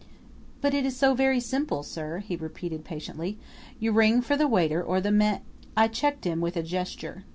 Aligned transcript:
"But 0.61 0.73
it 0.73 0.83
is 0.83 0.97
so 0.97 1.13
very 1.13 1.39
simple, 1.39 1.83
sir," 1.83 2.23
he 2.25 2.35
repeated 2.35 2.83
patiently. 2.83 3.37
"You 3.79 3.91
ring 3.91 4.23
for 4.23 4.35
the 4.35 4.47
waiter 4.47 4.81
or 4.81 4.99
the 4.99 5.11
ma" 5.11 5.41
I 5.77 5.87
checked 5.89 6.25
him 6.25 6.41
with 6.41 6.57
a 6.57 6.63
gesture. 6.63 7.23